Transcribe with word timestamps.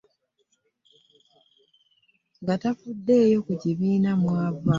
Nga 2.41 2.55
tafuddeyo 2.61 3.37
ku 3.45 3.51
kibiina 3.61 4.09
mw'ava. 4.21 4.69